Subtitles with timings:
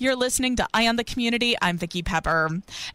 [0.00, 1.56] You're listening to Eye on the Community.
[1.60, 2.48] I'm Vicki Pepper.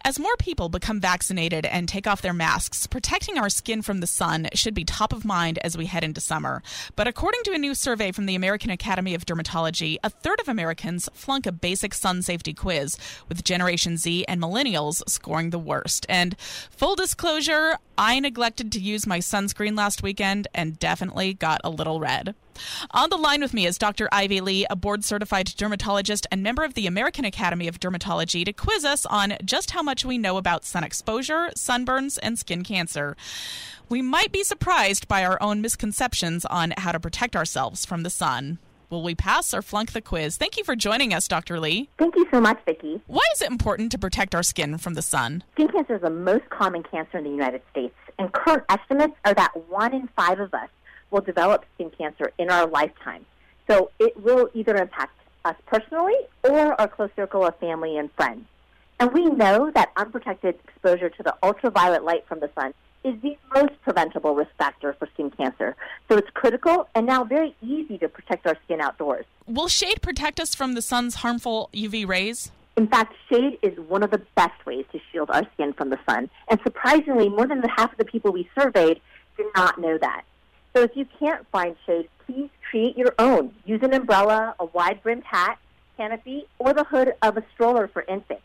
[0.04, 4.08] As more people become vaccinated and take off their masks, protecting our skin from the
[4.08, 6.64] sun should be top of mind as we head into summer.
[6.96, 10.48] But according to a new survey from the American Academy of Dermatology, a third of
[10.48, 12.98] Americans flunk a basic sun safety quiz,
[13.28, 16.06] with Generation Z and millennials scoring the worst.
[16.08, 21.70] And full disclosure, I neglected to use my sunscreen last weekend and definitely got a
[21.70, 22.34] little red.
[22.90, 24.08] On the line with me is Dr.
[24.12, 28.52] Ivy Lee, a board certified dermatologist and member of the American Academy of Dermatology, to
[28.52, 33.16] quiz us on just how much we know about sun exposure, sunburns, and skin cancer.
[33.88, 38.10] We might be surprised by our own misconceptions on how to protect ourselves from the
[38.10, 38.58] sun.
[38.88, 40.36] Will we pass or flunk the quiz?
[40.36, 41.58] Thank you for joining us, Dr.
[41.58, 41.88] Lee.
[41.98, 43.00] Thank you so much, Vicki.
[43.06, 45.42] Why is it important to protect our skin from the sun?
[45.54, 49.34] Skin cancer is the most common cancer in the United States, and current estimates are
[49.34, 50.68] that one in five of us
[51.10, 53.24] will develop skin cancer in our lifetime.
[53.68, 58.46] So it will either impact us personally or our close circle of family and friends.
[58.98, 62.72] And we know that unprotected exposure to the ultraviolet light from the sun
[63.04, 65.76] is the most preventable risk factor for skin cancer.
[66.08, 69.26] So it's critical and now very easy to protect our skin outdoors.
[69.46, 72.50] Will shade protect us from the sun's harmful UV rays?
[72.76, 75.98] In fact, shade is one of the best ways to shield our skin from the
[76.08, 76.28] sun.
[76.48, 79.00] And surprisingly, more than half of the people we surveyed
[79.36, 80.24] did not know that.
[80.76, 83.54] So if you can't find shade, please create your own.
[83.64, 85.58] Use an umbrella, a wide brimmed hat,
[85.96, 88.42] canopy, or the hood of a stroller for infants.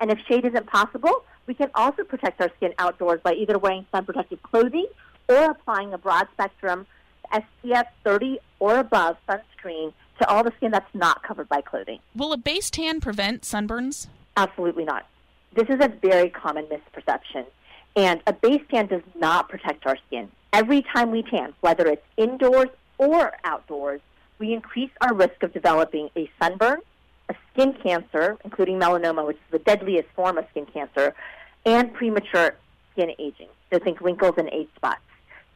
[0.00, 3.84] And if shade isn't possible, we can also protect our skin outdoors by either wearing
[3.92, 4.86] sun protective clothing
[5.28, 6.86] or applying a broad spectrum
[7.30, 11.98] SPF 30 or above sunscreen to all the skin that's not covered by clothing.
[12.14, 14.06] Will a base tan prevent sunburns?
[14.38, 15.06] Absolutely not.
[15.54, 17.44] This is a very common misperception.
[17.96, 20.30] And a base tan does not protect our skin.
[20.52, 22.68] Every time we tan, whether it's indoors
[22.98, 24.00] or outdoors,
[24.38, 26.80] we increase our risk of developing a sunburn,
[27.30, 31.14] a skin cancer, including melanoma, which is the deadliest form of skin cancer,
[31.64, 32.54] and premature
[32.92, 33.48] skin aging.
[33.72, 35.00] So think wrinkles and age spots.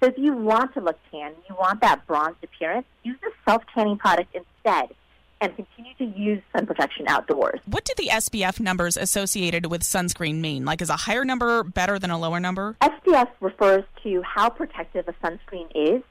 [0.01, 3.99] So if you want to look tan, you want that bronzed appearance, use a self-tanning
[3.99, 4.95] product instead
[5.41, 7.61] and continue to use sun protection outdoors.
[7.67, 10.65] What do the SPF numbers associated with sunscreen mean?
[10.65, 12.77] Like, is a higher number better than a lower number?
[12.83, 16.03] SPF refers to how protective a sunscreen is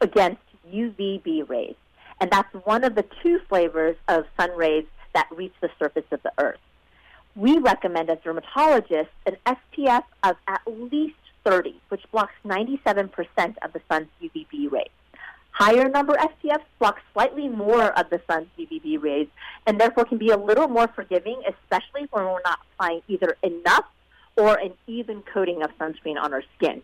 [0.00, 0.42] against
[0.72, 1.74] UVB rays.
[2.20, 6.22] And that's one of the two flavors of sun rays that reach the surface of
[6.22, 6.60] the earth.
[7.34, 13.10] We recommend as dermatologists an SPF of at least 30, which blocks 97%
[13.62, 14.88] of the sun's UVB rays.
[15.50, 19.26] Higher number SPFs block slightly more of the sun's UVB rays
[19.66, 23.86] and therefore can be a little more forgiving, especially when we're not applying either enough
[24.36, 26.82] or an even coating of sunscreen on our skin.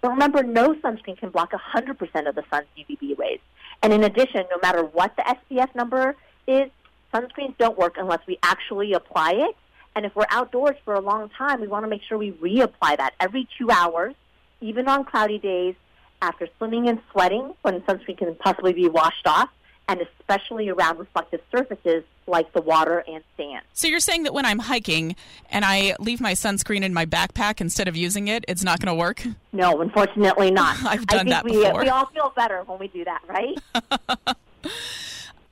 [0.00, 3.40] But remember, no sunscreen can block 100% of the sun's UVB rays.
[3.82, 6.14] And in addition, no matter what the SPF number
[6.46, 6.70] is,
[7.12, 9.56] sunscreens don't work unless we actually apply it.
[9.96, 12.98] And if we're outdoors for a long time, we want to make sure we reapply
[12.98, 14.14] that every two hours,
[14.60, 15.74] even on cloudy days,
[16.22, 19.50] after swimming and sweating, when sunscreen can possibly be washed off,
[19.92, 23.62] and especially around reflective surfaces like the water and sand.
[23.74, 25.16] So you're saying that when I'm hiking
[25.50, 28.94] and I leave my sunscreen in my backpack instead of using it, it's not going
[28.94, 29.22] to work?
[29.52, 30.76] No, unfortunately not.
[30.84, 31.82] I've done that we, before.
[31.82, 34.36] We all feel better when we do that, right?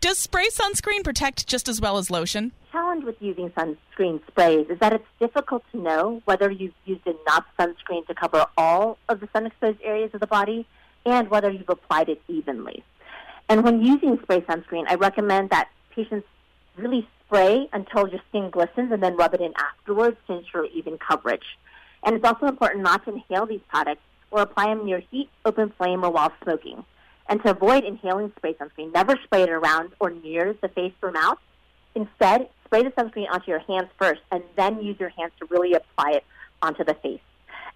[0.00, 2.52] Does spray sunscreen protect just as well as lotion?
[2.72, 7.44] challenge with using sunscreen sprays is that it's difficult to know whether you've used enough
[7.58, 10.66] sunscreen to cover all of the sun exposed areas of the body
[11.04, 12.84] and whether you've applied it evenly.
[13.50, 16.26] And when using spray sunscreen, I recommend that patients
[16.76, 20.98] really spray until your skin glistens and then rub it in afterwards to ensure even
[20.98, 21.58] coverage.
[22.04, 25.72] And it's also important not to inhale these products or apply them near heat, open
[25.76, 26.84] flame, or while smoking.
[27.28, 31.10] And to avoid inhaling spray sunscreen, never spray it around or near the face or
[31.10, 31.38] mouth.
[31.96, 35.74] Instead, spray the sunscreen onto your hands first and then use your hands to really
[35.74, 36.24] apply it
[36.62, 37.20] onto the face.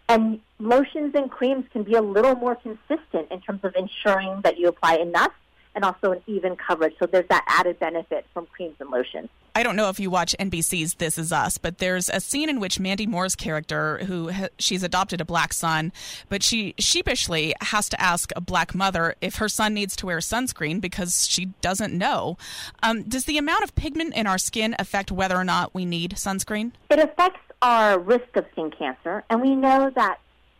[0.08, 4.56] And lotions and creams can be a little more consistent in terms of ensuring that
[4.56, 5.32] you apply enough
[5.74, 6.94] and also an even coverage.
[6.98, 9.28] So there's that added benefit from creams and lotions.
[9.56, 12.58] I don't know if you watch NBC's This Is Us, but there's a scene in
[12.58, 15.92] which Mandy Moore's character, who ha- she's adopted a black son,
[16.28, 20.18] but she sheepishly has to ask a black mother if her son needs to wear
[20.18, 22.36] sunscreen because she doesn't know.
[22.82, 26.12] Um, does the amount of pigment in our skin affect whether or not we need
[26.12, 26.72] sunscreen?
[26.90, 30.18] It affects our risk of skin cancer, and we know that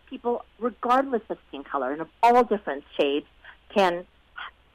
[0.09, 3.27] people, regardless of skin color and of all different shades,
[3.75, 4.07] can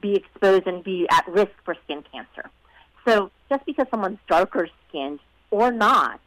[0.00, 2.50] be exposed and be at risk for skin cancer.
[3.06, 5.20] So just because someone's darker skinned
[5.50, 6.20] or not,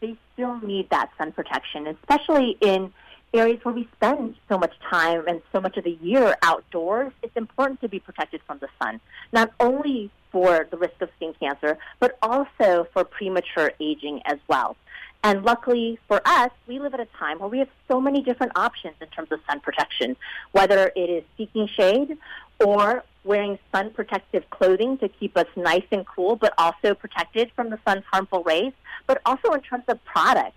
[0.00, 2.92] they still need that sun protection, especially in
[3.32, 7.12] areas where we spend so much time and so much of the year outdoors.
[7.22, 9.00] It's important to be protected from the sun,
[9.32, 14.76] not only for the risk of skin cancer, but also for premature aging as well.
[15.22, 18.52] And luckily for us, we live at a time where we have so many different
[18.56, 20.16] options in terms of sun protection,
[20.52, 22.16] whether it is seeking shade
[22.64, 27.70] or wearing sun protective clothing to keep us nice and cool, but also protected from
[27.70, 28.72] the sun's harmful rays,
[29.06, 30.56] but also in terms of products.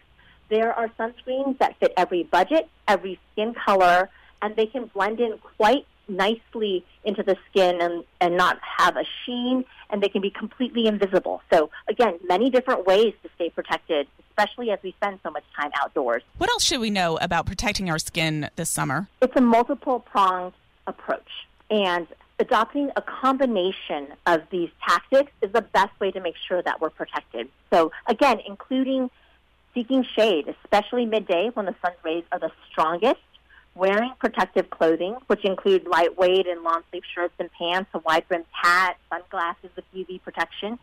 [0.50, 4.10] There are sunscreens that fit every budget, every skin color,
[4.42, 9.06] and they can blend in quite nicely into the skin and, and not have a
[9.26, 11.42] sheen, and they can be completely invisible.
[11.52, 15.72] So, again, many different ways to stay protected, especially as we spend so much time
[15.82, 16.24] outdoors.
[16.38, 19.08] What else should we know about protecting our skin this summer?
[19.22, 20.54] It's a multiple pronged
[20.88, 21.48] approach.
[21.70, 22.08] And
[22.40, 26.90] adopting a combination of these tactics is the best way to make sure that we're
[26.90, 27.50] protected.
[27.72, 29.10] So again, including
[29.74, 33.22] seeking shade, especially midday when the sun's rays are the strongest,
[33.76, 38.46] wearing protective clothing, which include lightweight and long sleeve shirts and pants, a wide brimmed
[38.52, 40.78] hat, sunglasses with UV protection.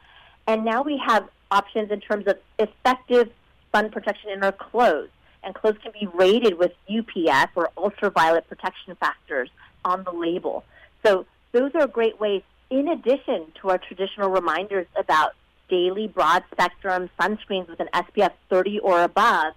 [0.46, 3.30] And now we have options in terms of effective
[3.72, 5.10] sun protection in our clothes.
[5.42, 9.48] And clothes can be rated with UPF or ultraviolet protection factors
[9.84, 10.64] on the label.
[11.04, 15.32] So those are great ways, in addition to our traditional reminders about
[15.68, 19.54] daily broad spectrum sunscreens with an SPF 30 or above.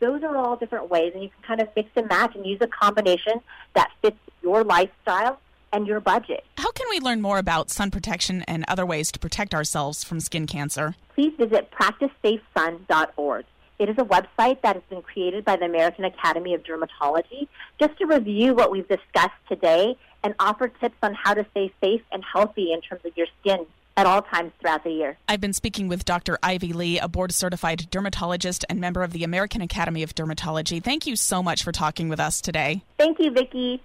[0.00, 2.58] Those are all different ways, and you can kind of mix and match and use
[2.62, 3.40] a combination
[3.74, 5.38] that fits your lifestyle
[5.72, 6.44] and your budget.
[6.56, 10.20] How can we learn more about sun protection and other ways to protect ourselves from
[10.20, 10.94] skin cancer?
[11.14, 13.44] Please visit practicesafesun.org.
[13.78, 17.48] It is a website that has been created by the American Academy of Dermatology
[17.78, 22.02] just to review what we've discussed today and offer tips on how to stay safe
[22.12, 25.18] and healthy in terms of your skin at all times throughout the year.
[25.28, 26.38] I've been speaking with Dr.
[26.42, 30.82] Ivy Lee, a board certified dermatologist and member of the American Academy of Dermatology.
[30.82, 32.82] Thank you so much for talking with us today.
[32.98, 33.82] Thank you, Vicki.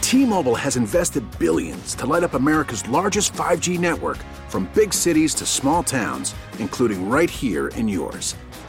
[0.00, 4.18] T-Mobile has invested billions to light up America's largest 5G network
[4.48, 8.34] from big cities to small towns, including right here in yours.